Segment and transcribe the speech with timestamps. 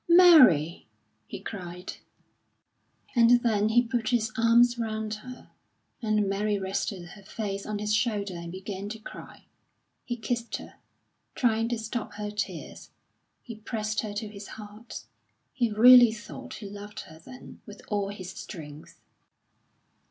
[0.09, 0.87] "Mary!"
[1.27, 1.97] he cried.
[3.15, 5.51] And then he put his arms round her,
[6.01, 9.45] and Mary rested her face on his shoulder and began to cry.
[10.03, 10.77] He kissed her,
[11.35, 12.89] trying to stop her tears;
[13.43, 15.03] he pressed her to his heart.
[15.53, 18.99] He really thought he loved her then with all his strength.